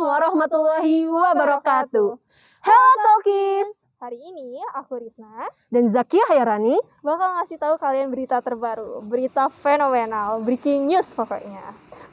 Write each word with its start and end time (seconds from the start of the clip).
warahmatullahi 0.00 1.04
wabarakatuh. 1.04 2.16
Hello 2.64 2.92
Talkies! 3.04 3.84
Hari 4.00 4.16
ini 4.16 4.64
aku 4.72 4.96
Risna 4.96 5.44
Dan 5.68 5.92
Zakia 5.92 6.24
Hayarani 6.32 6.80
bakal 7.04 7.36
ngasih 7.36 7.60
tahu 7.60 7.76
kalian 7.76 8.08
berita 8.08 8.40
terbaru, 8.40 9.04
berita 9.04 9.52
fenomenal, 9.60 10.40
breaking 10.40 10.88
news 10.88 11.12
pokoknya. 11.12 11.60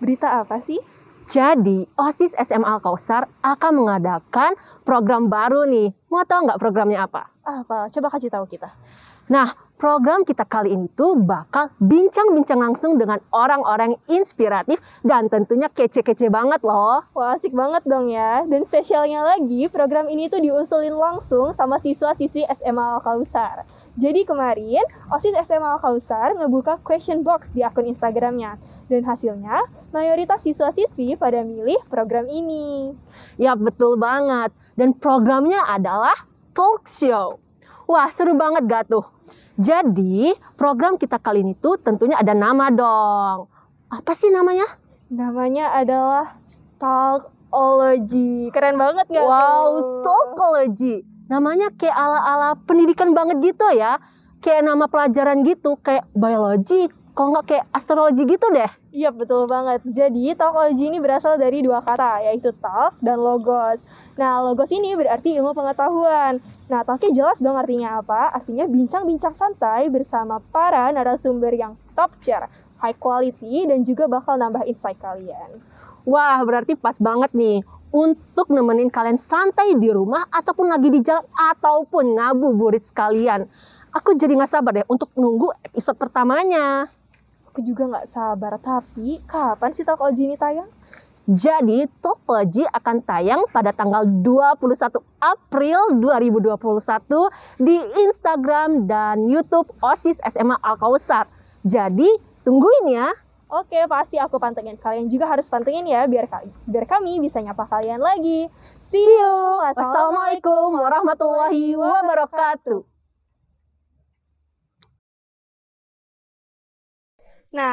Berita 0.03 0.43
apa 0.43 0.59
sih? 0.59 0.83
Jadi, 1.31 1.87
OSIS 1.95 2.35
SMA 2.35 2.67
Al-Kausar 2.67 3.31
akan 3.39 3.71
mengadakan 3.79 4.51
program 4.83 5.31
baru 5.31 5.63
nih. 5.63 5.95
Mau 6.11 6.27
tahu 6.27 6.43
nggak 6.43 6.59
programnya 6.59 7.07
apa? 7.07 7.31
Apa? 7.47 7.87
Coba 7.87 8.11
kasih 8.11 8.35
tahu 8.35 8.43
kita. 8.51 8.67
Nah, 9.29 9.53
program 9.77 10.25
kita 10.25 10.41
kali 10.43 10.75
ini 10.75 10.89
tuh 10.97 11.15
bakal 11.21 11.69
bincang-bincang 11.79 12.59
langsung 12.59 12.97
dengan 12.97 13.21
orang-orang 13.29 13.93
inspiratif 14.09 14.81
dan 15.05 15.29
tentunya 15.29 15.69
kece-kece 15.69 16.33
banget 16.33 16.59
loh. 16.65 17.05
Wah, 17.13 17.37
asik 17.37 17.53
banget 17.53 17.85
dong 17.85 18.09
ya. 18.09 18.43
Dan 18.49 18.65
spesialnya 18.65 19.21
lagi, 19.21 19.69
program 19.69 20.09
ini 20.09 20.27
tuh 20.27 20.41
diusulin 20.41 20.97
langsung 20.97 21.53
sama 21.53 21.77
siswa-siswi 21.77 22.49
SMA 22.57 22.99
Al-Kausar. 22.99 23.69
Jadi 24.01 24.25
kemarin, 24.25 24.81
OSIS 25.13 25.37
SMA 25.45 25.77
Al-Kausar 25.77 26.35
ngebuka 26.35 26.81
question 26.81 27.21
box 27.21 27.53
di 27.53 27.61
akun 27.61 27.85
Instagramnya. 27.85 28.57
Dan 28.89 29.05
hasilnya, 29.05 29.61
mayoritas 29.95 30.41
siswa-siswi 30.41 31.21
pada 31.21 31.45
milih 31.45 31.79
program 31.87 32.25
ini. 32.25 32.97
Ya, 33.37 33.53
betul 33.53 33.95
banget. 33.95 34.51
Dan 34.73 34.97
programnya 34.97 35.63
adalah 35.69 36.17
talk 36.57 36.89
show. 36.89 37.39
Wah, 37.89 38.05
seru 38.13 38.37
banget 38.37 38.69
gak 38.69 38.85
tuh? 38.85 39.01
Jadi, 39.57 40.29
program 40.53 41.01
kita 41.01 41.17
kali 41.17 41.41
ini 41.41 41.57
tuh 41.57 41.73
tentunya 41.81 42.21
ada 42.21 42.37
nama 42.37 42.69
dong. 42.69 43.49
Apa 43.89 44.13
sih 44.13 44.29
namanya? 44.29 44.69
Namanya 45.09 45.73
adalah 45.73 46.37
Talkology. 46.77 48.53
Keren 48.53 48.77
banget 48.77 49.09
gak 49.09 49.25
Wow, 49.25 49.33
tuh? 49.33 50.05
Talkology. 50.05 51.01
Namanya 51.33 51.73
kayak 51.73 51.97
ala-ala 51.97 52.61
pendidikan 52.61 53.17
banget 53.17 53.41
gitu 53.41 53.65
ya. 53.73 53.97
Kayak 54.37 54.69
nama 54.69 54.85
pelajaran 54.85 55.41
gitu, 55.41 55.73
kayak 55.81 56.05
biologi. 56.13 56.93
Kalau 57.19 57.35
nggak 57.35 57.51
kayak 57.51 57.65
astrologi 57.75 58.23
gitu 58.23 58.47
deh. 58.47 58.71
Iya 58.95 59.11
betul 59.11 59.43
banget. 59.43 59.83
Jadi 59.83 60.31
talkology 60.39 60.87
ini 60.87 61.03
berasal 61.03 61.35
dari 61.35 61.59
dua 61.59 61.83
kata 61.83 62.23
yaitu 62.23 62.55
talk 62.63 62.95
dan 63.03 63.19
logos. 63.19 63.83
Nah 64.15 64.39
logos 64.39 64.71
ini 64.71 64.95
berarti 64.95 65.35
ilmu 65.35 65.51
pengetahuan. 65.51 66.39
Nah 66.71 66.79
talknya 66.87 67.11
jelas 67.11 67.43
dong 67.43 67.59
artinya 67.59 67.99
apa? 67.99 68.31
Artinya 68.39 68.63
bincang-bincang 68.71 69.35
santai 69.35 69.91
bersama 69.91 70.39
para 70.39 70.95
narasumber 70.95 71.51
yang 71.51 71.75
top 71.91 72.15
tier, 72.23 72.47
high 72.79 72.95
quality 72.95 73.67
dan 73.67 73.83
juga 73.83 74.07
bakal 74.07 74.39
nambah 74.39 74.63
insight 74.63 74.95
kalian. 75.03 75.59
Wah, 76.07 76.39
berarti 76.47 76.79
pas 76.79 76.95
banget 77.03 77.35
nih 77.35 77.67
untuk 77.91 78.47
nemenin 78.47 78.87
kalian 78.87 79.19
santai 79.19 79.75
di 79.75 79.91
rumah 79.91 80.23
ataupun 80.31 80.71
lagi 80.71 80.87
di 80.87 81.03
jalan 81.03 81.27
ataupun 81.35 82.15
ngabuburit 82.15 82.87
sekalian. 82.87 83.43
Aku 83.91 84.15
jadi 84.15 84.39
nggak 84.39 84.47
sabar 84.55 84.71
deh 84.71 84.87
untuk 84.87 85.11
nunggu 85.19 85.51
episode 85.67 85.99
pertamanya. 85.99 86.87
Aku 87.49 87.65
juga 87.65 87.89
nggak 87.89 88.05
sabar. 88.05 88.61
Tapi 88.61 89.25
kapan 89.25 89.73
sih 89.73 89.81
talkology 89.81 90.29
ini 90.29 90.37
tayang? 90.37 90.69
Jadi, 91.29 91.85
Topology 92.01 92.65
akan 92.65 93.05
tayang 93.05 93.45
pada 93.53 93.69
tanggal 93.69 94.01
21 94.01 94.97
April 95.21 96.01
2021 96.01 96.57
di 97.61 97.77
Instagram 98.09 98.89
dan 98.89 99.29
YouTube 99.29 99.69
OSIS 99.77 100.17
SMA 100.25 100.57
Al-Kausar. 100.57 101.29
Jadi, 101.61 102.09
tungguin 102.41 102.97
ya. 102.97 103.13
Oke, 103.49 103.77
pasti 103.85 104.17
aku 104.17 104.41
pantengin. 104.41 104.77
Kalian 104.77 105.05
juga 105.05 105.29
harus 105.29 105.45
pantengin 105.49 105.85
ya 105.89 106.05
biar 106.05 106.29
kami 106.29 106.49
biar 106.69 106.85
kami 106.85 107.17
bisa 107.17 107.41
nyapa 107.41 107.65
kalian 107.65 107.97
lagi. 107.97 108.45
See 108.81 109.01
you. 109.01 109.33
Wassalamualaikum 109.73 110.77
warahmatullahi 110.77 111.73
wabarakatuh. 111.73 112.98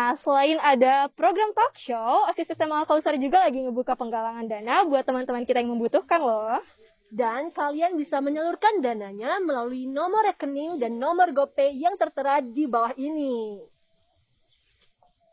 Nah, 0.06 0.14
selain 0.22 0.54
ada 0.62 1.10
program 1.18 1.50
talk 1.50 1.74
show, 1.82 2.30
OSIS 2.30 2.54
SMA 2.54 2.86
Kausar 2.86 3.18
juga 3.18 3.42
lagi 3.42 3.58
ngebuka 3.58 3.98
penggalangan 3.98 4.46
dana 4.46 4.86
buat 4.86 5.02
teman-teman 5.02 5.42
kita 5.42 5.58
yang 5.58 5.74
membutuhkan 5.74 6.22
loh. 6.22 6.62
Dan 7.10 7.50
kalian 7.50 7.98
bisa 7.98 8.22
menyalurkan 8.22 8.86
dananya 8.86 9.42
melalui 9.42 9.90
nomor 9.90 10.22
rekening 10.30 10.78
dan 10.78 11.02
nomor 11.02 11.34
GoPay 11.34 11.74
yang 11.74 11.98
tertera 11.98 12.38
di 12.38 12.70
bawah 12.70 12.94
ini. 12.94 13.66